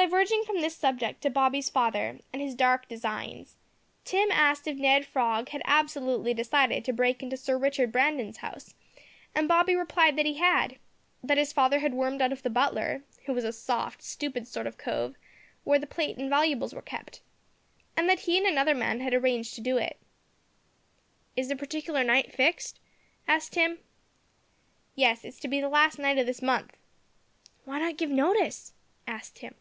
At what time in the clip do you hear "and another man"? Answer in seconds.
18.38-19.00